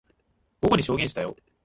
[0.63, 1.35] 午後に証言したよ。